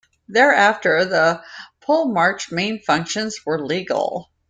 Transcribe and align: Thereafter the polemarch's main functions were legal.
Thereafter 0.29 1.05
the 1.05 1.43
polemarch's 1.87 2.51
main 2.51 2.79
functions 2.81 3.41
were 3.45 3.63
legal. 3.63 4.31